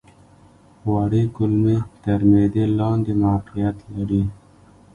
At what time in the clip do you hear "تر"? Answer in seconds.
2.03-2.19